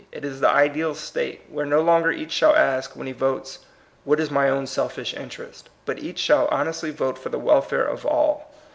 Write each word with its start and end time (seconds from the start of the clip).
It 0.11 0.25
is 0.25 0.39
the 0.39 0.49
ideal 0.49 0.95
state, 0.95 1.41
where 1.47 1.63
no 1.63 1.83
longer 1.83 2.09
each 2.09 2.31
shall 2.31 2.55
ask, 2.55 2.95
when 2.95 3.05
he 3.05 3.13
votes, 3.13 3.59
What 4.03 4.19
is 4.19 4.31
my 4.31 4.49
own 4.49 4.65
selfish 4.65 5.13
interest? 5.13 5.69
but 5.85 5.99
each 5.99 6.17
shall 6.17 6.47
hon 6.47 6.65
estly 6.65 6.91
vote 6.91 7.19
for 7.19 7.29
the 7.29 7.37
welfare 7.37 7.85
of 7.85 8.03
all. 8.03 8.51